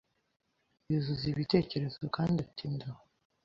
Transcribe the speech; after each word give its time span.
yuzuza 0.89 1.25
ibitekerezo 1.33 2.01
kandi 2.15 2.37
atinda 2.45 2.85
aho 2.91 3.03